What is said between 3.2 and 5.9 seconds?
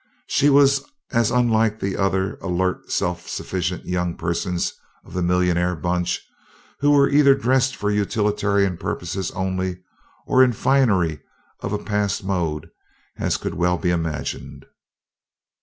sufficient young persons of the "millionaire